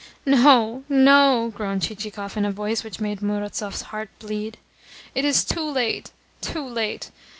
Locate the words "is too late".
5.25-6.09